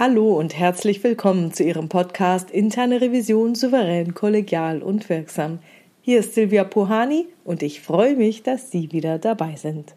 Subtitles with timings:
[0.00, 5.58] Hallo und herzlich willkommen zu Ihrem Podcast Interne Revision souverän, kollegial und wirksam.
[6.00, 9.94] Hier ist Silvia Pohani und ich freue mich, dass Sie wieder dabei sind.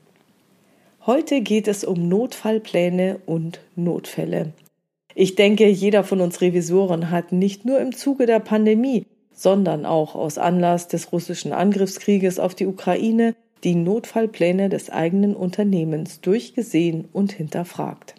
[1.06, 4.52] Heute geht es um Notfallpläne und Notfälle.
[5.16, 10.16] Ich denke, jeder von uns Revisoren hat nicht nur im Zuge der Pandemie, sondern auch
[10.16, 17.32] aus Anlass des russischen Angriffskrieges auf die Ukraine die Notfallpläne des eigenen Unternehmens durchgesehen und
[17.32, 18.13] hinterfragt.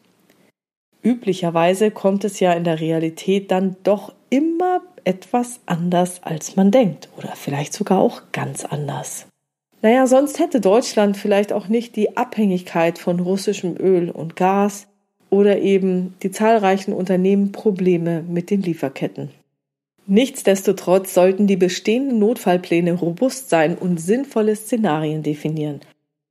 [1.04, 7.10] Üblicherweise kommt es ja in der Realität dann doch immer etwas anders, als man denkt.
[7.18, 9.27] Oder vielleicht sogar auch ganz anders.
[9.82, 14.86] Naja, sonst hätte Deutschland vielleicht auch nicht die Abhängigkeit von russischem Öl und Gas
[15.28, 19.28] oder eben die zahlreichen Unternehmen Probleme mit den Lieferketten.
[20.06, 25.80] Nichtsdestotrotz sollten die bestehenden Notfallpläne robust sein und sinnvolle Szenarien definieren.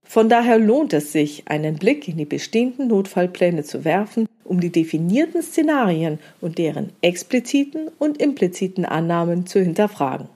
[0.03, 4.71] Von daher lohnt es sich, einen Blick in die bestehenden Notfallpläne zu werfen, um die
[4.71, 10.27] definierten Szenarien und deren expliziten und impliziten Annahmen zu hinterfragen.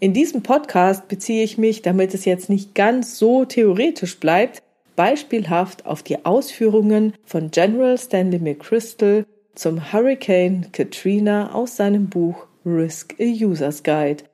[0.00, 4.62] In diesem Podcast beziehe ich mich, damit es jetzt nicht ganz so theoretisch bleibt,
[4.96, 13.14] beispielhaft auf die Ausführungen von General Stanley McChrystal zum Hurricane Katrina aus seinem Buch Risk
[13.20, 14.24] a User's Guide.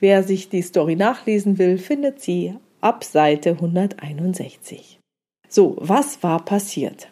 [0.00, 5.00] Wer sich die Story nachlesen will, findet sie ab Seite 161.
[5.48, 7.08] So, was war passiert?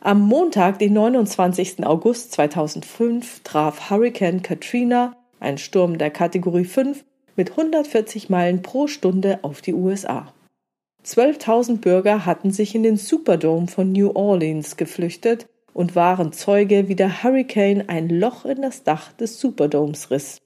[0.00, 1.84] Am Montag, den 29.
[1.84, 9.40] August 2005, traf Hurricane Katrina, ein Sturm der Kategorie 5, mit 140 Meilen pro Stunde
[9.42, 10.32] auf die USA.
[11.04, 16.94] 12.000 Bürger hatten sich in den Superdome von New Orleans geflüchtet und waren Zeuge, wie
[16.94, 20.38] der Hurricane ein Loch in das Dach des Superdomes riss.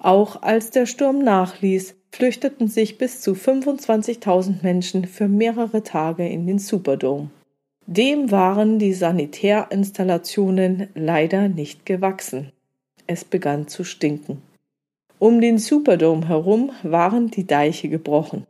[0.00, 6.48] Auch als der Sturm nachließ, flüchteten sich bis zu 25.000 Menschen für mehrere Tage in
[6.48, 7.30] den Superdome.
[7.86, 12.52] Dem waren die Sanitärinstallationen leider nicht gewachsen.
[13.06, 14.40] Es begann zu stinken.
[15.18, 18.46] Um den Superdome herum waren die Deiche gebrochen.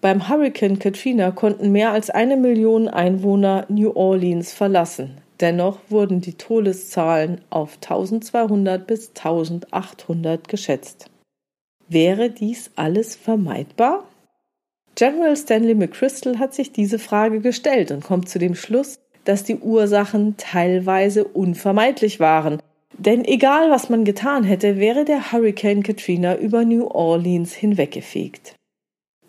[0.00, 5.18] Beim Hurricane Katrina konnten mehr als eine Million Einwohner New Orleans verlassen.
[5.40, 11.10] Dennoch wurden die Todeszahlen auf 1200 bis 1800 geschätzt.
[11.88, 14.04] Wäre dies alles vermeidbar?
[15.00, 19.56] General Stanley McChrystal hat sich diese Frage gestellt und kommt zu dem Schluss, dass die
[19.56, 22.60] Ursachen teilweise unvermeidlich waren.
[22.98, 28.56] Denn egal was man getan hätte, wäre der Hurricane Katrina über New Orleans hinweggefegt.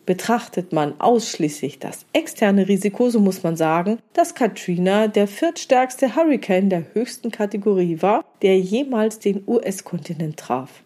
[0.05, 6.69] Betrachtet man ausschließlich das externe Risiko, so muss man sagen, dass Katrina der viertstärkste Hurricane
[6.69, 10.83] der höchsten Kategorie war, der jemals den US-Kontinent traf.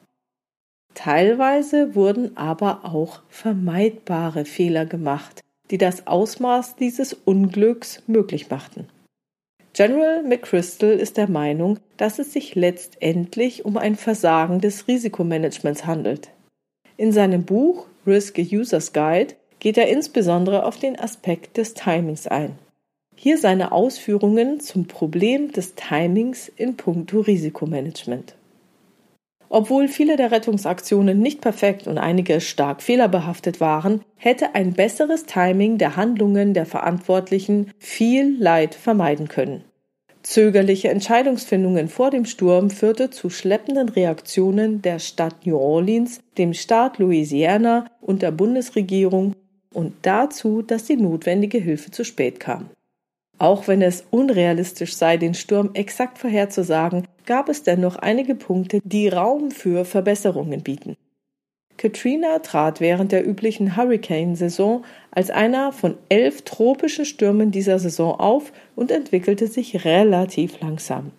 [0.95, 8.87] Teilweise wurden aber auch vermeidbare Fehler gemacht, die das Ausmaß dieses Unglücks möglich machten.
[9.73, 16.29] General McChrystal ist der Meinung, dass es sich letztendlich um ein Versagen des Risikomanagements handelt.
[16.95, 22.25] In seinem Buch Risk a User's Guide geht er insbesondere auf den Aspekt des Timings
[22.25, 22.57] ein.
[23.17, 28.35] Hier seine Ausführungen zum Problem des Timings in puncto Risikomanagement.
[29.55, 35.77] Obwohl viele der Rettungsaktionen nicht perfekt und einige stark fehlerbehaftet waren, hätte ein besseres Timing
[35.77, 39.63] der Handlungen der Verantwortlichen viel Leid vermeiden können.
[40.23, 46.99] Zögerliche Entscheidungsfindungen vor dem Sturm führte zu schleppenden Reaktionen der Stadt New Orleans, dem Staat
[46.99, 49.35] Louisiana und der Bundesregierung
[49.73, 52.71] und dazu, dass die notwendige Hilfe zu spät kam.
[53.37, 59.07] Auch wenn es unrealistisch sei, den Sturm exakt vorherzusagen, gab es dennoch einige Punkte, die
[59.07, 60.95] Raum für Verbesserungen bieten.
[61.77, 68.53] Katrina trat während der üblichen Hurricane-Saison als einer von elf tropischen Stürmen dieser Saison auf
[68.75, 71.11] und entwickelte sich relativ langsam.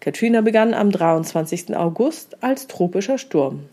[0.00, 1.76] Katrina begann am 23.
[1.76, 3.64] August als tropischer Sturm.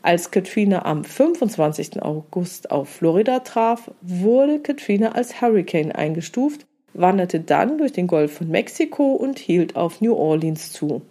[0.00, 2.02] Als Katrina am 25.
[2.02, 8.48] August auf Florida traf, wurde Katrina als Hurricane eingestuft wanderte dann durch den Golf von
[8.48, 11.02] Mexiko und hielt auf New Orleans zu.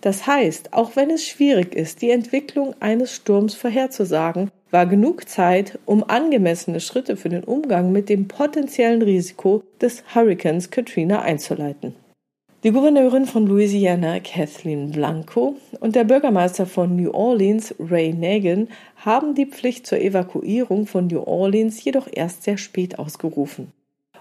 [0.00, 5.78] Das heißt, auch wenn es schwierig ist, die Entwicklung eines Sturms vorherzusagen, war genug Zeit,
[5.84, 11.94] um angemessene Schritte für den Umgang mit dem potenziellen Risiko des Hurrikans Katrina einzuleiten.
[12.62, 19.34] Die Gouverneurin von Louisiana, Kathleen Blanco, und der Bürgermeister von New Orleans, Ray Nagin, haben
[19.34, 23.72] die Pflicht zur Evakuierung von New Orleans jedoch erst sehr spät ausgerufen.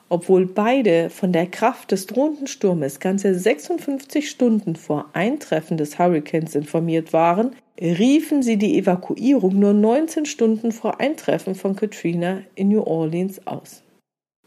[0.08, 6.54] Obwohl beide von der Kraft des drohenden Sturmes ganze 56 Stunden vor Eintreffen des Hurrikans
[6.54, 12.84] informiert waren, riefen sie die Evakuierung nur 19 Stunden vor Eintreffen von Katrina in New
[12.84, 13.82] Orleans aus.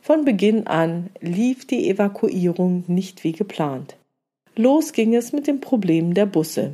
[0.01, 3.97] Von Beginn an lief die Evakuierung nicht wie geplant.
[4.55, 6.73] Los ging es mit dem Problem der Busse.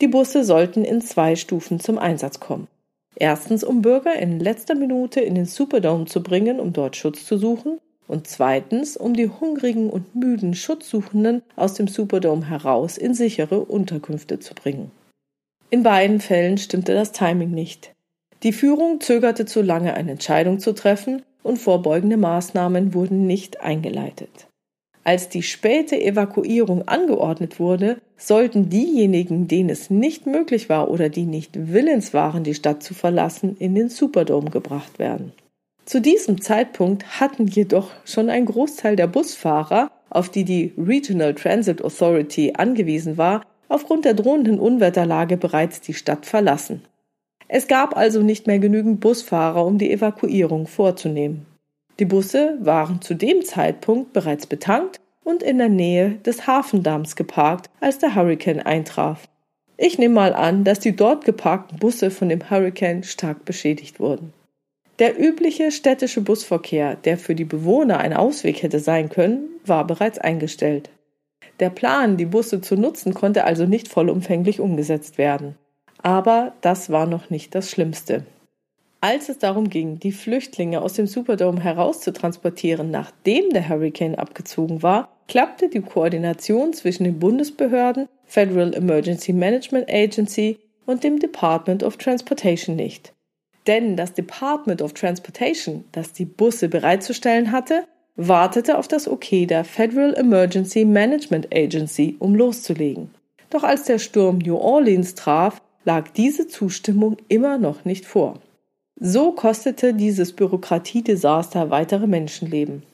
[0.00, 2.68] Die Busse sollten in zwei Stufen zum Einsatz kommen.
[3.16, 7.38] Erstens, um Bürger in letzter Minute in den Superdome zu bringen, um dort Schutz zu
[7.38, 7.78] suchen.
[8.06, 14.38] Und zweitens, um die hungrigen und müden Schutzsuchenden aus dem Superdome heraus in sichere Unterkünfte
[14.38, 14.90] zu bringen.
[15.70, 17.92] In beiden Fällen stimmte das Timing nicht.
[18.42, 24.48] Die Führung zögerte zu lange, eine Entscheidung zu treffen, und vorbeugende Maßnahmen wurden nicht eingeleitet.
[25.04, 31.26] Als die späte Evakuierung angeordnet wurde, sollten diejenigen, denen es nicht möglich war oder die
[31.26, 35.32] nicht willens waren, die Stadt zu verlassen, in den Superdome gebracht werden.
[35.84, 41.84] Zu diesem Zeitpunkt hatten jedoch schon ein Großteil der Busfahrer, auf die die Regional Transit
[41.84, 46.82] Authority angewiesen war, aufgrund der drohenden Unwetterlage bereits die Stadt verlassen.
[47.48, 51.44] Es gab also nicht mehr genügend Busfahrer, um die Evakuierung vorzunehmen.
[51.98, 57.68] Die Busse waren zu dem Zeitpunkt bereits betankt und in der Nähe des Hafendamms geparkt,
[57.80, 59.28] als der Hurrikan eintraf.
[59.76, 64.32] Ich nehme mal an, dass die dort geparkten Busse von dem Hurrikan stark beschädigt wurden.
[65.00, 70.18] Der übliche städtische Busverkehr, der für die Bewohner ein Ausweg hätte sein können, war bereits
[70.18, 70.88] eingestellt.
[71.58, 75.56] Der Plan, die Busse zu nutzen, konnte also nicht vollumfänglich umgesetzt werden.
[76.00, 78.24] Aber das war noch nicht das Schlimmste.
[79.00, 85.08] Als es darum ging, die Flüchtlinge aus dem Superdome herauszutransportieren, nachdem der Hurricane abgezogen war,
[85.28, 92.76] klappte die Koordination zwischen den Bundesbehörden, Federal Emergency Management Agency und dem Department of Transportation
[92.76, 93.12] nicht.
[93.66, 97.84] Denn das Department of Transportation, das die Busse bereitzustellen hatte,
[98.16, 103.10] wartete auf das Okay der Federal Emergency Management Agency, um loszulegen.
[103.50, 108.40] Doch als der Sturm New Orleans traf, lag diese Zustimmung immer noch nicht vor.
[108.96, 112.84] So kostete dieses Bürokratiedesaster weitere Menschenleben.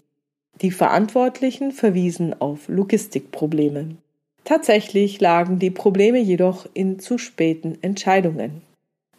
[0.62, 3.96] Die Verantwortlichen verwiesen auf Logistikprobleme.
[4.44, 8.62] Tatsächlich lagen die Probleme jedoch in zu späten Entscheidungen.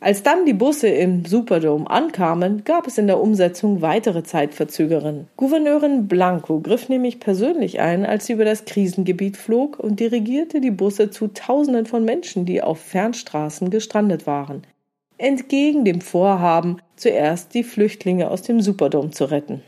[0.01, 5.27] Als dann die Busse im Superdome ankamen, gab es in der Umsetzung weitere Zeitverzögerungen.
[5.38, 10.71] Gouverneurin Blanco griff nämlich persönlich ein, als sie über das Krisengebiet flog und dirigierte die
[10.71, 14.63] Busse zu Tausenden von Menschen, die auf Fernstraßen gestrandet waren
[15.21, 19.62] entgegen dem Vorhaben, zuerst die Flüchtlinge aus dem Superdom zu retten.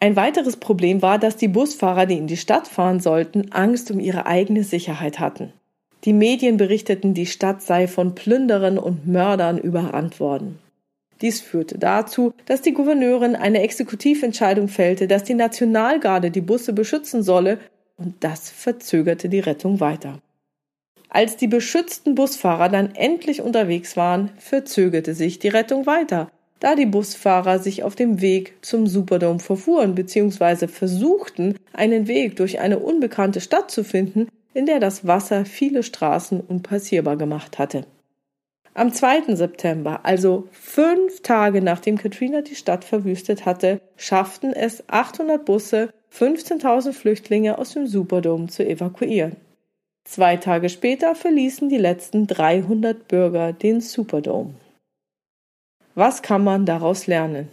[0.00, 4.00] Ein weiteres Problem war, dass die Busfahrer, die in die Stadt fahren sollten, Angst um
[4.00, 5.52] ihre eigene Sicherheit hatten.
[6.04, 10.58] Die Medien berichteten, die Stadt sei von Plünderern und Mördern überrannt worden.
[11.20, 17.22] Dies führte dazu, dass die Gouverneurin eine Exekutiventscheidung fällte, dass die Nationalgarde die Busse beschützen
[17.22, 17.58] solle,
[17.96, 20.20] und das verzögerte die Rettung weiter.
[21.08, 26.84] Als die beschützten Busfahrer dann endlich unterwegs waren, verzögerte sich die Rettung weiter, da die
[26.84, 30.68] Busfahrer sich auf dem Weg zum Superdome verfuhren bzw.
[30.68, 36.40] versuchten, einen Weg durch eine unbekannte Stadt zu finden, in der das Wasser viele Straßen
[36.40, 37.84] unpassierbar gemacht hatte.
[38.72, 39.36] Am 2.
[39.36, 46.94] September, also fünf Tage nachdem Katrina die Stadt verwüstet hatte, schafften es 800 Busse, 15.000
[46.94, 49.36] Flüchtlinge aus dem Superdome zu evakuieren.
[50.04, 54.54] Zwei Tage später verließen die letzten 300 Bürger den Superdome.
[55.94, 57.50] Was kann man daraus lernen?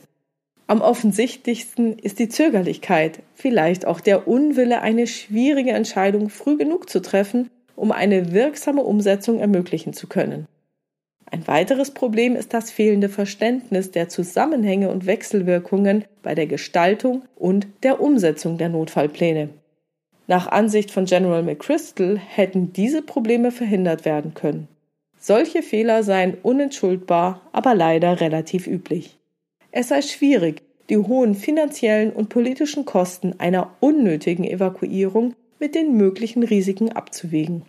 [0.67, 7.01] Am offensichtlichsten ist die Zögerlichkeit, vielleicht auch der Unwille, eine schwierige Entscheidung früh genug zu
[7.01, 10.47] treffen, um eine wirksame Umsetzung ermöglichen zu können.
[11.25, 17.67] Ein weiteres Problem ist das fehlende Verständnis der Zusammenhänge und Wechselwirkungen bei der Gestaltung und
[17.81, 19.49] der Umsetzung der Notfallpläne.
[20.27, 24.67] Nach Ansicht von General McChrystal hätten diese Probleme verhindert werden können.
[25.19, 29.17] Solche Fehler seien unentschuldbar, aber leider relativ üblich.
[29.75, 30.61] Es sei schwierig,
[30.91, 37.63] die hohen finanziellen und politischen Kosten einer unnötigen Evakuierung mit den möglichen Risiken abzuwägen.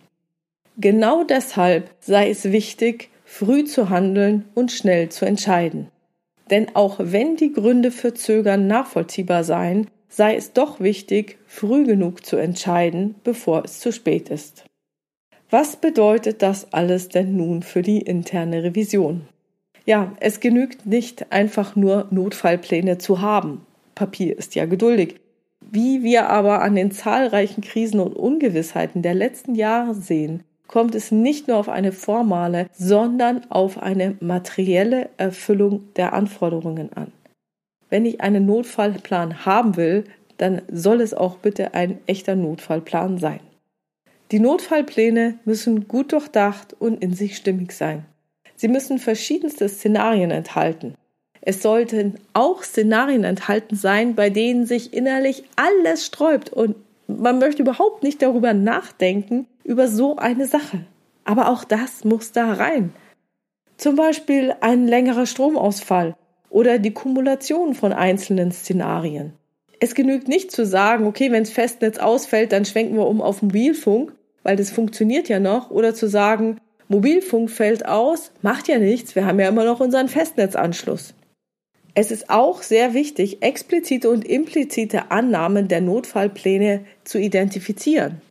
[0.77, 5.87] Genau deshalb sei es wichtig, früh zu handeln und schnell zu entscheiden.
[6.51, 12.23] Denn auch wenn die Gründe für Zögern nachvollziehbar seien, sei es doch wichtig, früh genug
[12.23, 14.65] zu entscheiden, bevor es zu spät ist.
[15.49, 19.27] Was bedeutet das alles denn nun für die interne Revision?
[19.85, 23.65] Ja, es genügt nicht einfach nur Notfallpläne zu haben.
[23.93, 25.15] Papier ist ja geduldig.
[25.61, 31.11] Wie wir aber an den zahlreichen Krisen und Ungewissheiten der letzten Jahre sehen, kommt es
[31.11, 37.11] nicht nur auf eine formale, sondern auf eine materielle Erfüllung der Anforderungen an
[37.89, 40.05] wenn ich einen Notfallplan haben will,
[40.37, 43.39] dann soll es auch bitte ein echter Notfallplan sein.
[44.31, 48.05] Die Notfallpläne müssen gut durchdacht und in sich stimmig sein.
[48.55, 50.95] Sie müssen verschiedenste Szenarien enthalten.
[51.41, 56.75] Es sollten auch Szenarien enthalten sein, bei denen sich innerlich alles sträubt und
[57.07, 60.85] man möchte überhaupt nicht darüber nachdenken, über so eine Sache.
[61.23, 62.93] Aber auch das muss da rein.
[63.77, 66.15] Zum Beispiel ein längerer Stromausfall
[66.49, 69.33] oder die Kumulation von einzelnen Szenarien.
[69.79, 73.41] Es genügt nicht zu sagen, okay, wenn das Festnetz ausfällt, dann schwenken wir um auf
[73.41, 79.15] Mobilfunk, weil das funktioniert ja noch, oder zu sagen, Mobilfunk fällt aus, macht ja nichts,
[79.15, 81.13] wir haben ja immer noch unseren Festnetzanschluss.
[81.95, 88.21] Es ist auch sehr wichtig, explizite und implizite Annahmen der Notfallpläne zu identifizieren.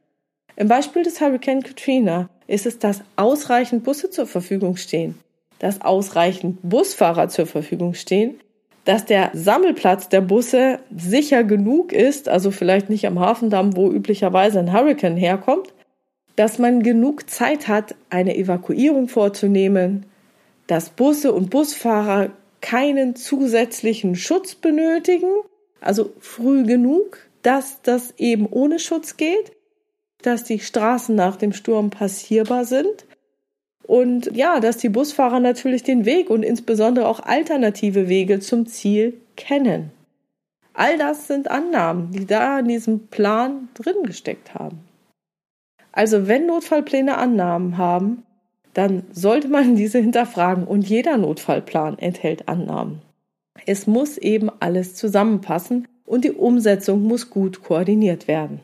[0.56, 5.18] Im Beispiel des Hurricane Katrina ist es, dass ausreichend Busse zur Verfügung stehen,
[5.58, 8.38] dass ausreichend Busfahrer zur Verfügung stehen,
[8.84, 14.58] dass der Sammelplatz der Busse sicher genug ist, also vielleicht nicht am Hafendamm, wo üblicherweise
[14.58, 15.74] ein Hurricane herkommt,
[16.36, 20.06] dass man genug Zeit hat, eine Evakuierung vorzunehmen,
[20.66, 25.30] dass Busse und Busfahrer keinen zusätzlichen Schutz benötigen,
[25.80, 29.52] also früh genug, dass das eben ohne Schutz geht,
[30.22, 33.04] dass die Straßen nach dem Sturm passierbar sind
[33.86, 39.20] und ja, dass die Busfahrer natürlich den Weg und insbesondere auch alternative Wege zum Ziel
[39.36, 39.90] kennen.
[40.72, 44.80] All das sind Annahmen, die da in diesem Plan drin gesteckt haben.
[45.96, 48.24] Also wenn Notfallpläne Annahmen haben,
[48.74, 53.00] dann sollte man diese hinterfragen und jeder Notfallplan enthält Annahmen.
[53.64, 58.60] Es muss eben alles zusammenpassen und die Umsetzung muss gut koordiniert werden.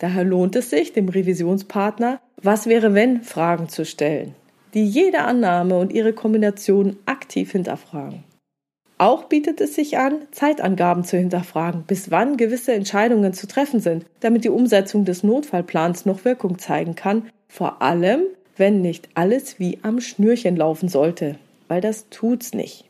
[0.00, 4.34] Daher lohnt es sich, dem Revisionspartner Was wäre wenn Fragen zu stellen,
[4.74, 8.24] die jede Annahme und ihre Kombination aktiv hinterfragen.
[8.98, 14.06] Auch bietet es sich an, Zeitangaben zu hinterfragen, bis wann gewisse Entscheidungen zu treffen sind,
[14.20, 18.22] damit die Umsetzung des Notfallplans noch Wirkung zeigen kann, vor allem,
[18.56, 21.36] wenn nicht alles wie am Schnürchen laufen sollte,
[21.68, 22.86] weil das tut's nicht.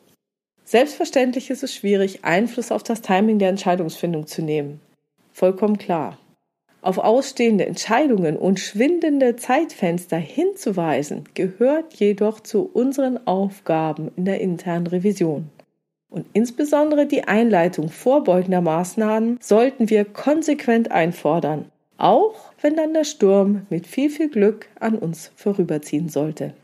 [0.65, 4.81] Selbstverständlich ist es schwierig, Einfluss auf das Timing der Entscheidungsfindung zu nehmen.
[5.33, 6.19] Vollkommen klar.
[6.83, 14.87] Auf ausstehende Entscheidungen und schwindende Zeitfenster hinzuweisen, gehört jedoch zu unseren Aufgaben in der internen
[14.87, 15.51] Revision.
[16.17, 21.67] Und insbesondere die Einleitung vorbeugender Maßnahmen sollten wir konsequent einfordern,
[21.99, 26.55] auch wenn dann der Sturm mit viel, viel Glück an uns vorüberziehen sollte.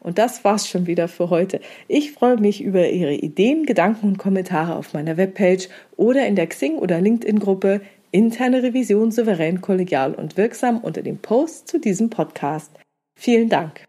[0.00, 1.60] Und das war's schon wieder für heute.
[1.88, 5.68] Ich freue mich über Ihre Ideen, Gedanken und Kommentare auf meiner Webpage
[5.98, 11.68] oder in der Xing- oder LinkedIn-Gruppe Interne Revision souverän, kollegial und wirksam unter dem Post
[11.68, 12.72] zu diesem Podcast.
[13.14, 13.84] Vielen Dank.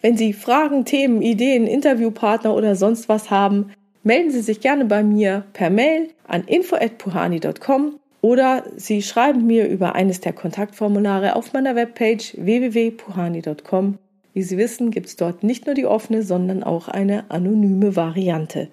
[0.00, 3.72] Wenn Sie Fragen, Themen, Ideen, Interviewpartner oder sonst was haben,
[4.06, 9.94] melden Sie sich gerne bei mir per Mail an info@puhani.com oder Sie schreiben mir über
[9.96, 13.98] eines der Kontaktformulare auf meiner Webpage www.puhani.com.
[14.32, 18.68] Wie Sie wissen, gibt es dort nicht nur die offene, sondern auch eine anonyme Variante.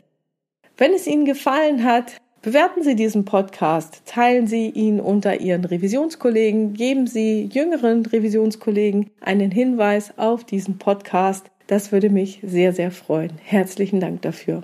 [0.78, 6.74] Wenn es Ihnen gefallen hat, bewerten Sie diesen Podcast, teilen Sie ihn unter Ihren Revisionskollegen,
[6.74, 11.50] geben Sie jüngeren Revisionskollegen einen Hinweis auf diesen Podcast.
[11.66, 13.32] Das würde mich sehr, sehr freuen.
[13.42, 14.64] Herzlichen Dank dafür.